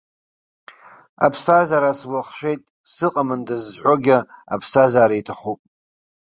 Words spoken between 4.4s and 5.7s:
аԥсҭазаара иҭахуп.